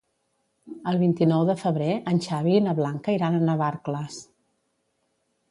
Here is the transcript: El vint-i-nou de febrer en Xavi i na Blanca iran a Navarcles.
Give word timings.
El 0.91 0.95
vint-i-nou 1.01 1.43
de 1.49 1.55
febrer 1.63 1.89
en 2.13 2.23
Xavi 2.29 2.57
i 2.61 2.65
na 2.69 2.75
Blanca 2.81 3.15
iran 3.19 3.37
a 3.37 3.43
Navarcles. 3.51 4.19